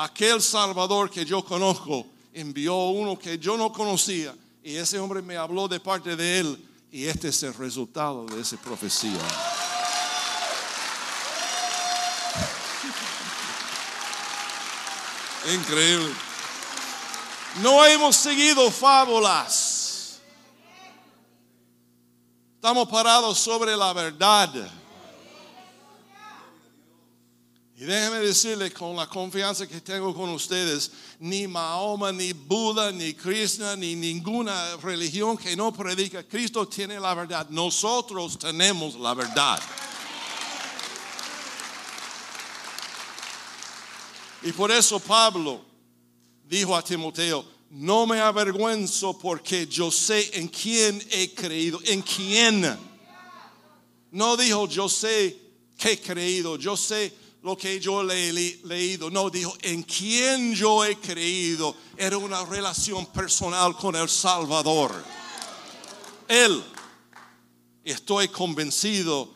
[0.00, 4.32] Aquel Salvador que yo conozco envió uno que yo no conocía
[4.62, 8.40] y ese hombre me habló de parte de él y este es el resultado de
[8.40, 9.10] esa profecía.
[15.52, 16.14] Increíble.
[17.60, 20.20] No hemos seguido fábulas.
[22.54, 24.77] Estamos parados sobre la verdad.
[27.80, 33.14] Y déjeme decirle con la confianza que tengo con ustedes, ni Mahoma, ni Buda, ni
[33.14, 37.48] Krishna, ni ninguna religión que no predica, Cristo tiene la verdad.
[37.50, 39.60] Nosotros tenemos la verdad.
[44.42, 45.64] Y por eso Pablo
[46.48, 52.76] dijo a Timoteo, no me avergüenzo porque yo sé en quién he creído, en quién.
[54.10, 55.38] No dijo yo sé
[55.78, 58.30] que he creído, yo sé lo que yo he
[58.64, 59.08] leído.
[59.08, 61.74] No, dijo, en quién yo he creído.
[61.96, 64.92] Era una relación personal con el Salvador.
[66.28, 66.62] Él,
[67.82, 69.34] estoy convencido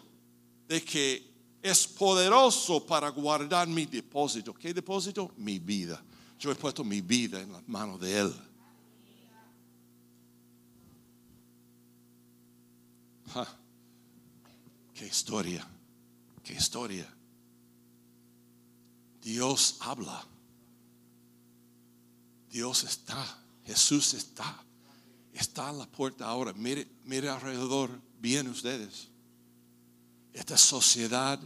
[0.69, 1.27] de que
[1.63, 4.53] es poderoso para guardar mi depósito.
[4.53, 5.33] ¿Qué depósito?
[5.39, 6.05] Mi vida.
[6.39, 8.35] Yo he puesto mi vida en las manos de Él.
[14.93, 15.67] qué historia,
[16.45, 17.11] qué historia.
[19.23, 20.27] Dios habla.
[22.51, 23.39] Dios está.
[23.65, 24.63] Jesús está.
[25.33, 26.53] Está en la puerta ahora.
[26.53, 27.91] Mire, mire alrededor.
[28.21, 29.09] Bien ustedes.
[30.33, 31.39] Esta sociedad.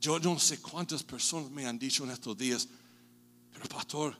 [0.00, 2.66] Yo no sé cuántas personas me han dicho en estos días.
[3.52, 4.16] Pero pastor,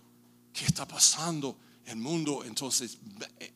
[0.52, 1.56] ¿qué está pasando
[1.86, 2.44] en el mundo?
[2.44, 2.98] Entonces,
[3.38, 3.54] eh,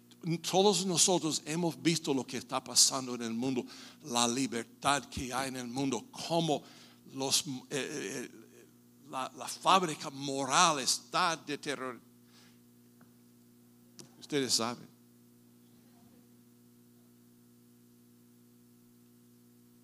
[0.50, 3.66] todos nosotros hemos visto lo que está pasando en el mundo.
[4.04, 6.06] La libertad que hay en el mundo.
[6.10, 6.62] Cómo
[7.12, 7.44] los...
[7.68, 8.40] Eh,
[9.14, 12.00] eh, la, fábrica moral está de terror.
[14.18, 14.88] Ustedes saben.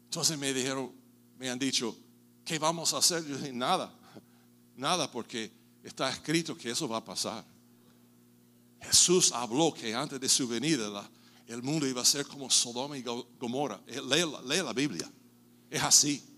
[0.05, 0.93] Entonces me dijeron,
[1.39, 1.97] me han dicho,
[2.45, 3.24] ¿qué vamos a hacer?
[3.24, 3.93] Yo dije, nada,
[4.74, 5.53] nada, porque
[5.85, 7.45] está escrito que eso va a pasar.
[8.81, 11.09] Jesús habló que antes de su venida
[11.47, 13.81] el mundo iba a ser como Sodoma y Gomorra.
[13.87, 15.11] lee la Biblia.
[15.68, 16.30] Es así.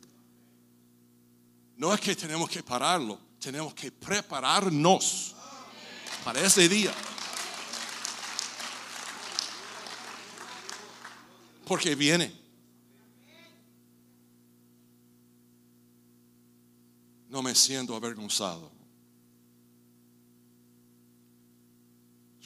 [1.83, 5.35] No es que tenemos que pararlo, tenemos que prepararnos
[6.24, 6.95] para ese día.
[11.66, 12.33] Porque viene.
[17.28, 18.70] No me siento avergonzado.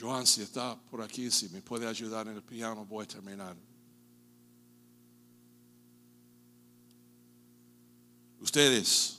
[0.01, 3.55] Joan, si está por aquí, si me puede ayudar en el piano, voy a terminar.
[8.41, 9.16] Ustedes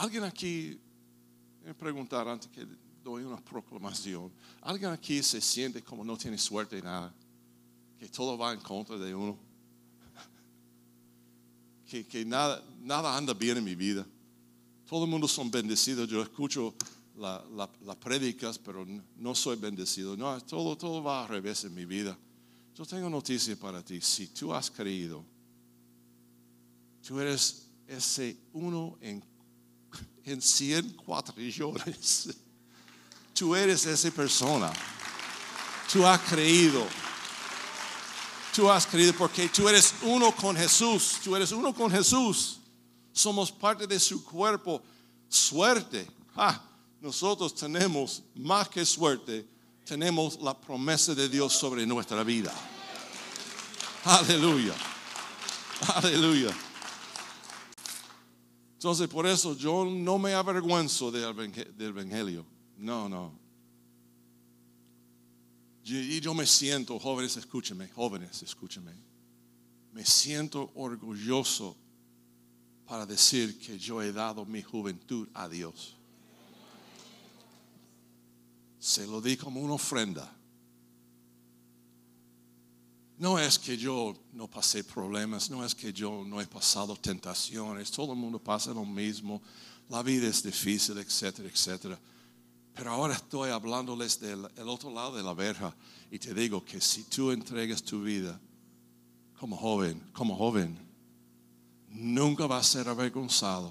[0.00, 0.80] Alguien aquí,
[1.62, 2.66] me preguntar antes que
[3.04, 4.32] doy una proclamación,
[4.62, 7.12] alguien aquí se siente como no tiene suerte en nada,
[7.98, 9.36] que todo va en contra de uno,
[11.86, 14.06] que, nada, nada anda bien en mi vida.
[14.88, 16.74] Todo el mundo son bendecidos, yo escucho
[17.18, 18.86] las la, prédicas, pero
[19.18, 20.16] no soy bendecido.
[20.16, 22.16] No, todo, todo va al revés en mi vida.
[22.74, 24.00] Yo tengo noticia para ti.
[24.00, 25.22] Si tú has creído,
[27.06, 29.29] tú eres ese uno en
[30.24, 32.28] en 100 cuatrillones.
[33.34, 34.72] Tú eres esa persona.
[35.92, 36.86] Tú has creído.
[38.54, 41.16] Tú has creído porque tú eres uno con Jesús.
[41.22, 42.58] Tú eres uno con Jesús.
[43.12, 44.82] Somos parte de su cuerpo.
[45.28, 46.06] Suerte.
[46.36, 46.60] Ah,
[47.00, 49.46] nosotros tenemos más que suerte.
[49.84, 52.52] Tenemos la promesa de Dios sobre nuestra vida.
[54.04, 54.74] Aleluya.
[55.94, 56.54] Aleluya.
[58.80, 61.24] Entonces, por eso yo no me avergüenzo del
[61.78, 62.46] Evangelio.
[62.78, 63.38] No, no.
[65.84, 68.94] Y yo me siento, jóvenes, escúchenme, jóvenes, escúchenme.
[69.92, 71.76] Me siento orgulloso
[72.86, 75.94] para decir que yo he dado mi juventud a Dios.
[78.78, 80.34] Se lo di como una ofrenda.
[83.20, 87.90] No es que yo no pasé problemas, no es que yo no he pasado tentaciones,
[87.90, 89.42] todo el mundo pasa lo mismo,
[89.90, 92.00] la vida es difícil, etcétera, etcétera.
[92.72, 95.76] Pero ahora estoy hablándoles del otro lado de la verja
[96.10, 98.40] y te digo que si tú entregas tu vida
[99.38, 100.78] como joven, como joven,
[101.90, 103.70] nunca vas a ser avergonzado.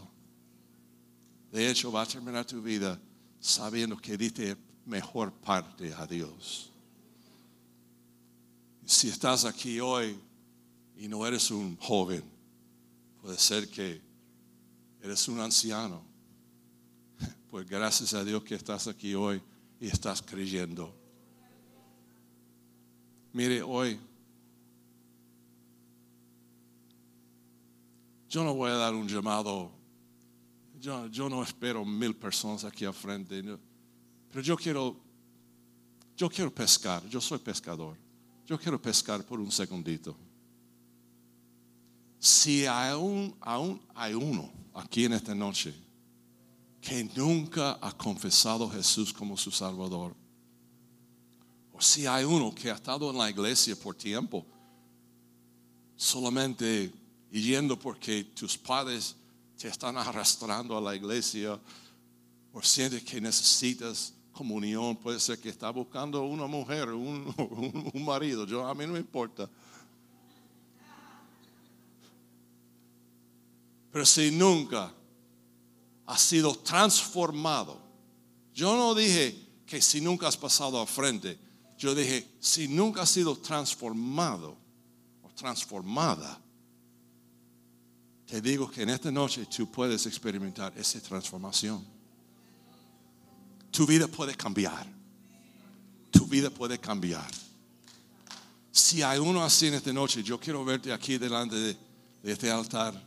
[1.52, 3.02] De hecho, va a terminar tu vida
[3.40, 6.72] sabiendo que diste mejor parte a Dios.
[8.90, 10.20] Si estás aquí hoy
[10.98, 12.24] y no eres un joven,
[13.22, 14.02] puede ser que
[15.00, 16.04] eres un anciano.
[17.52, 19.44] Pues gracias a Dios que estás aquí hoy
[19.80, 20.92] y estás creyendo.
[23.32, 24.00] Mire, hoy
[28.28, 29.72] yo no voy a dar un llamado,
[30.80, 33.44] yo, no espero mil personas aquí al frente,
[34.32, 35.00] pero yo quiero,
[36.18, 37.96] yo quiero pescar, yo soy pescador,
[38.50, 40.18] yo quiero pescar por un segundito.
[42.18, 45.72] Si aún, aún hay uno aquí en esta noche
[46.82, 50.16] que nunca ha confesado a Jesús como su Salvador,
[51.72, 54.44] o si hay uno que ha estado en la iglesia por tiempo,
[55.96, 56.92] solamente
[57.32, 59.16] yendo porque tus padres
[59.60, 61.60] te están arrastrando a la iglesia,
[62.52, 67.36] o sientes que necesitas comunión, puede ser que está buscando una mujer, un,
[67.94, 69.50] un marido, yo, a mí no me importa.
[73.92, 74.94] Pero si nunca
[76.06, 77.82] ha sido transformado,
[78.54, 79.36] yo no dije
[79.66, 81.38] que si nunca has pasado al frente,
[81.78, 84.56] yo dije, si nunca has sido transformado
[85.22, 86.40] o transformada,
[88.26, 91.99] te digo que en esta noche tú puedes experimentar esa transformación.
[93.72, 94.88] Tu vida puede cambiar.
[96.12, 97.30] Tu vida puede cambiar.
[98.72, 101.78] Si hay uno así en esta noche, yo quiero verte aquí delante de,
[102.24, 103.02] este altar.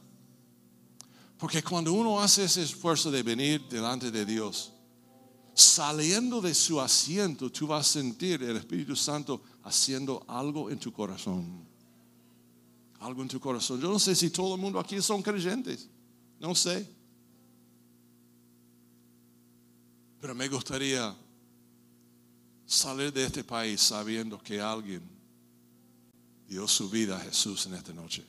[1.39, 4.73] Porque cuando uno hace ese esfuerzo de venir delante de Dios,
[5.55, 10.93] saliendo de su asiento, tú vas a sentir el Espíritu Santo haciendo algo en tu
[10.93, 11.67] corazón.
[13.01, 13.81] Algo en tu corazón.
[13.81, 15.89] Yo no sé si todo el mundo aquí son creyentes.
[16.39, 16.89] No sé.
[20.23, 21.13] Pero me gustaría
[22.65, 25.03] salir de este país sabiendo que alguien
[26.47, 28.25] dio su vida a Jesús en esta noche.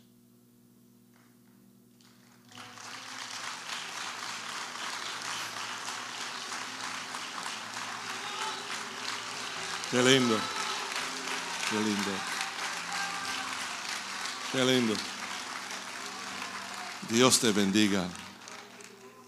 [9.91, 10.35] Qué lindo.
[11.69, 12.11] Qué lindo.
[14.51, 14.93] Qué lindo.
[17.07, 18.09] Dios te bendiga.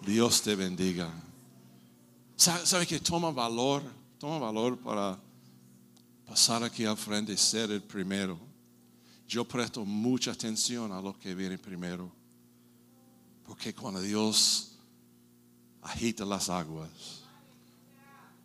[0.01, 1.24] Dios te bendiga.
[2.36, 3.83] ¿Sabe que toma valor?
[4.19, 5.17] Toma valor para
[6.25, 8.38] pasar aquí al frente y ser el primero.
[9.27, 12.11] Yo presto mucha atención a lo que viene primero.
[13.45, 14.73] Porque cuando Dios
[15.81, 16.89] agita las aguas,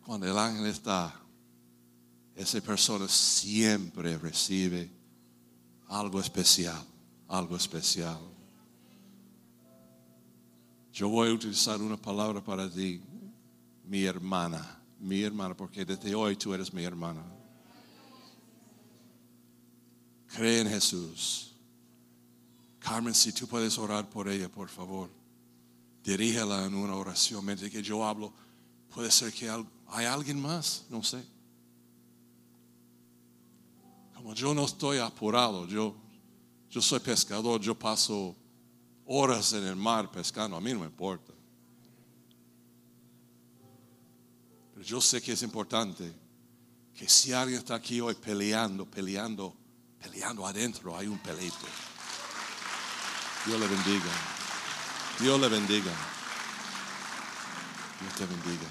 [0.05, 1.21] cuando el ángel está
[2.35, 4.89] esa persona siempre recibe
[5.89, 6.83] algo especial,
[7.27, 8.19] algo especial.
[10.93, 13.01] Yo voy a utilizar una palabra para ti,
[13.91, 17.21] mi hermana, mi hermana, porque desde hoy tú eres mi hermana.
[20.27, 21.51] Cree en Jesús.
[22.79, 25.09] Carmen, si tú puedes orar por ella, por favor,
[26.05, 27.43] dirígela en una oración.
[27.45, 28.31] Mientras que yo hablo,
[28.95, 31.21] puede ser que hay alguien más, no sé.
[34.15, 35.97] Como yo no estoy apurado, yo,
[36.69, 38.37] yo soy pescador, yo paso
[39.05, 41.30] horas en el mar pescando, a mí no me importa.
[44.83, 46.11] Yo sé que es importante
[46.93, 49.55] que si alguien está aquí hoy peleando, peleando,
[49.99, 51.67] peleando adentro, hay un peleito.
[53.45, 54.11] Dios le bendiga.
[55.19, 55.91] Dios le bendiga.
[57.99, 58.67] Dios te bendiga.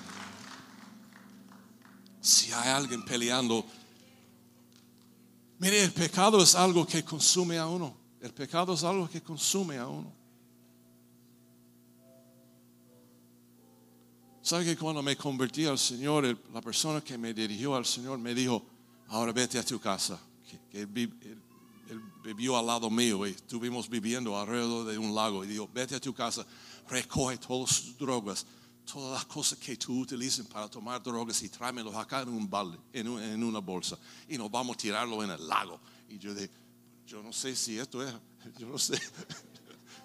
[2.20, 3.64] Si hay alguien peleando,
[5.60, 7.94] Mire, el pecado es algo que consume a uno.
[8.18, 10.10] El pecado es algo que consume a uno.
[14.50, 18.34] ¿Sabe que cuando me convertí al Señor, la persona que me dirigió al Señor me
[18.34, 18.64] dijo,
[19.06, 20.18] ahora vete a tu casa?
[20.72, 20.88] Que, él,
[22.24, 25.44] vivió al lado mío y estuvimos viviendo alrededor de un lago.
[25.44, 26.44] Y dijo, vete a tu casa,
[26.88, 28.44] recoge todas sus drogas,
[28.92, 32.76] todas las cosas que tú utilizas para tomar drogas y tráemelos acá en un balde,
[32.92, 33.96] en, una bolsa.
[34.28, 35.78] Y nos vamos a tirarlo en el lago.
[36.08, 36.50] Y yo dije,
[37.06, 38.12] yo no sé si esto es,
[38.58, 39.00] yo no sé.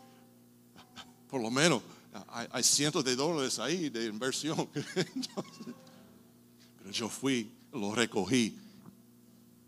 [1.32, 1.82] Por lo menos
[2.30, 4.70] hay, cientos de dólares ahí de inversión.
[6.78, 8.57] Pero yo fui, lo recogí,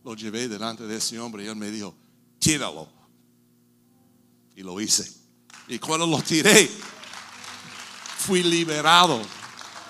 [0.04, 1.96] lo llevé delante de ese hombre y él me dijo,
[2.40, 2.88] tíralo.
[4.56, 5.12] Y lo hice.
[5.68, 6.70] Y cuando lo tiré,
[8.18, 9.22] fui liberado,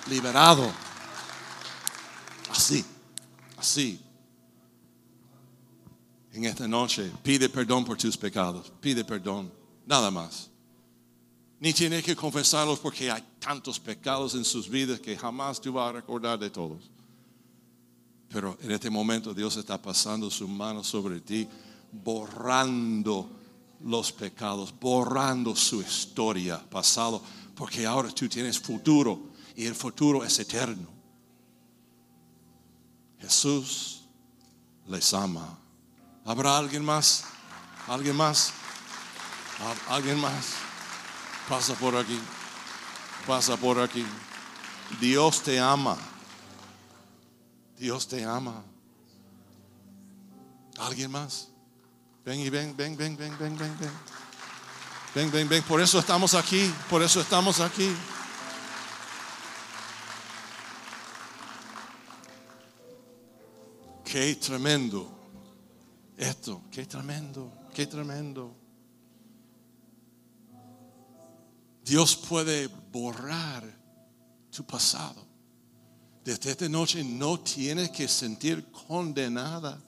[0.10, 0.70] liberado.
[2.50, 2.84] Así,
[3.58, 4.02] así.
[6.34, 9.52] En esta noche, pide perdón por tus pecados, pide perdón,
[9.86, 10.50] nada más.
[11.60, 15.90] Ni tiene que confesarlos porque hay tantos pecados en sus vidas que jamás tú vas
[15.90, 16.92] a recordar de todos.
[18.30, 21.48] Pero en este momento Dios está pasando su mano sobre ti,
[21.92, 23.30] borrando
[23.84, 27.22] los pecados, borrando su historia pasado,
[27.56, 30.88] porque ahora tú tienes futuro y el futuro es eterno.
[33.20, 34.04] Jesús
[34.88, 35.58] les ama.
[36.26, 37.24] ¿Habrá alguien más?
[37.88, 38.54] ¿Alguien más?
[39.90, 40.67] ¿Alguien más?
[41.48, 42.20] Pasa por aquí.
[43.26, 44.06] Pasa por aquí.
[45.00, 45.98] Dios te ama.
[47.78, 48.64] Dios te ama.
[50.78, 51.50] ¿Alguien más?
[52.26, 53.92] Ven y ven, ven, ven, ven, ven, ven, ven.
[55.16, 55.64] Ven, ven, ven.
[55.64, 56.74] Por eso estamos aquí.
[56.90, 57.96] Por eso estamos aquí.
[64.04, 65.18] Qué tremendo.
[66.18, 68.56] Esto, qué tremendo, qué tremendo.
[71.88, 73.64] Dios puede borrar
[74.52, 75.26] tu pasado.
[76.22, 79.82] Desde esta noche no tienes que sentir condenada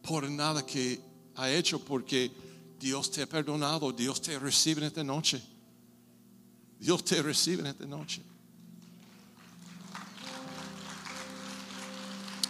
[0.00, 1.00] por nada que
[1.34, 2.30] ha hecho porque
[2.78, 5.42] Dios te ha perdonado, Dios te recibe en esta noche.
[6.78, 8.22] Dios te recibe en esta noche.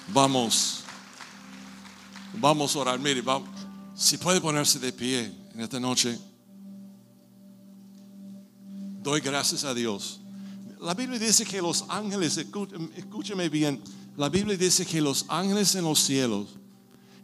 [0.08, 0.80] Vamos,
[2.34, 2.98] vamos a orar.
[2.98, 3.48] Mire, vamos,
[3.94, 6.18] si puede ponerse de pie en esta noche,
[9.02, 10.20] doy gracias a Dios.
[10.80, 13.80] La Biblia dice que los ángeles, escúcheme bien,
[14.16, 16.48] la Biblia dice que los ángeles en los cielos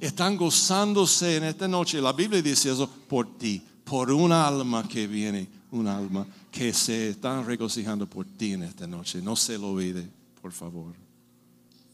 [0.00, 2.00] están gozándose en esta noche.
[2.00, 7.10] La Biblia dice eso por ti, por una alma que viene, un alma que se
[7.10, 9.20] están regocijando por ti en esta noche.
[9.20, 10.08] No se lo olvide,
[10.40, 10.94] por favor.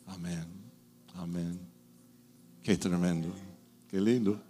[0.06, 0.44] Amén.
[1.16, 1.58] Amén.
[2.62, 3.28] Qué tremendo.
[3.90, 4.40] Qué lindo.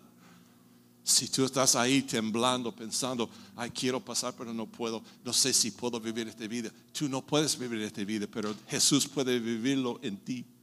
[1.07, 5.71] Si tú estás ahí temblando, pensando, ay, quiero pasar, pero no puedo, no sé si
[5.71, 6.71] puedo vivir esta vida.
[6.99, 10.45] Tú no puedes vivir esta vida, pero Jesús puede vivirlo en ti.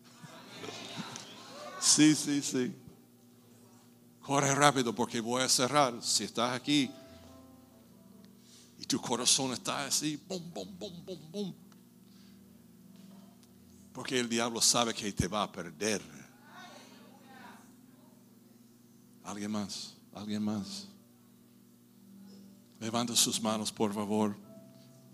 [1.79, 2.71] Sí, sí, sí.
[4.21, 5.95] Corre rápido porque voy a cerrar.
[6.03, 6.91] Si estás aquí
[8.79, 11.53] y tu corazón está así, bum, bum, bum, bum, bum.
[13.93, 16.01] Porque el diablo sabe que te va a perder.
[19.23, 20.00] ¿Alguien más?
[20.13, 20.87] ¿Alguien más?
[22.79, 24.35] Levanta sus manos, por favor.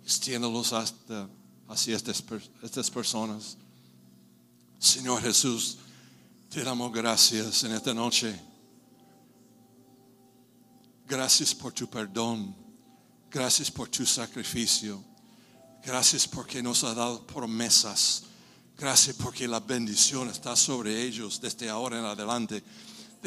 [0.04, 1.30] Extiéndolos hasta
[1.68, 2.24] hacia estas,
[2.64, 3.58] estas personas.
[4.80, 5.78] Señor Jesús,
[6.50, 8.40] te damos gracias en esta noche.
[11.08, 12.56] Gracias por tu perdón.
[13.30, 15.04] Gracias por tu sacrificio.
[15.84, 18.24] Gracias porque nos ha dado promesas.
[18.78, 22.64] Gracias porque la bendición está sobre ellos desde ahora en adelante.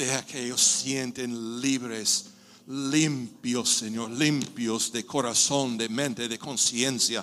[0.00, 2.30] Deja que ellos sienten libres,
[2.66, 7.22] limpios, Señor, limpios de corazón, de mente, de conciencia.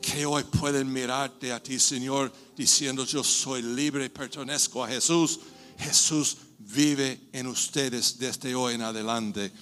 [0.00, 5.38] Que hoy pueden mirarte a ti, Señor, diciendo yo soy libre, pertenezco a Jesús.
[5.78, 9.52] Jesús vive en ustedes desde hoy en adelante.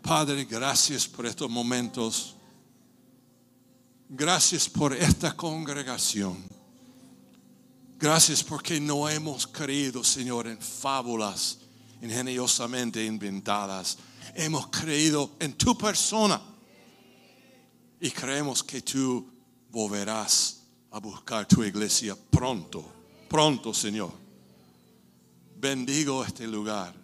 [0.00, 2.34] Padre, gracias por estos momentos.
[4.08, 6.42] Gracias por esta congregación.
[7.98, 11.59] Gracias porque no hemos creído, Señor, en fábulas
[12.02, 13.98] ingeniosamente inventadas.
[14.34, 16.40] Hemos creído en tu persona
[18.00, 19.26] y creemos que tú
[19.70, 22.84] volverás a buscar tu iglesia pronto,
[23.28, 24.12] pronto, Señor.
[25.56, 26.94] Bendigo este lugar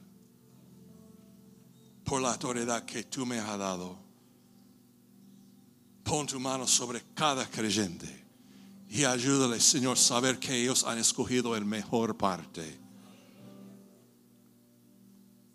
[2.05, 3.99] por la autoridad que tú me has dado.
[6.03, 8.25] Pon tu mano sobre cada creyente
[8.89, 12.86] y ayúdale, Señor, a saber que ellos han escogido el mejor parte.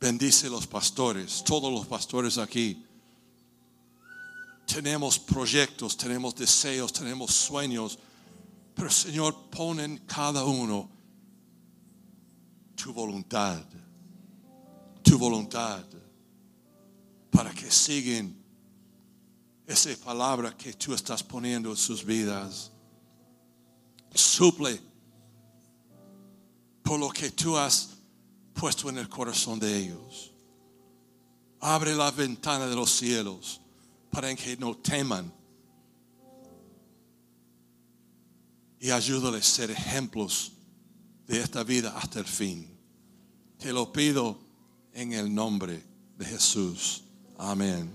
[0.01, 2.83] Bendice los pastores, todos los pastores aquí.
[4.65, 7.99] Tenemos proyectos, tenemos deseos, tenemos sueños,
[8.73, 10.89] pero Señor, pon en cada uno
[12.75, 13.63] tu voluntad,
[15.03, 15.85] tu voluntad
[17.29, 18.35] para que sigan
[19.67, 22.71] esa palabra que tú estás poniendo en sus vidas.
[24.15, 24.81] Suple
[26.81, 28.00] por lo que tú has
[28.53, 30.31] puesto en el corazón de ellos.
[31.59, 33.61] Abre la ventana de los cielos
[34.09, 35.31] para que no teman.
[38.79, 40.53] Y ayúdales a ser ejemplos
[41.27, 42.67] de esta vida hasta el fin.
[43.57, 44.39] Te lo pido
[44.93, 45.83] en el nombre
[46.17, 47.03] de Jesús.
[47.37, 47.93] Amén.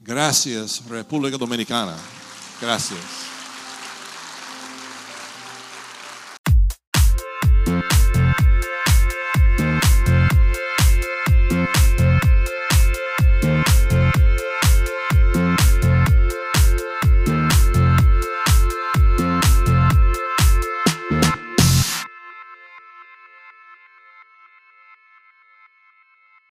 [0.00, 1.96] Gracias, República Dominicana.
[2.60, 3.33] Gracias.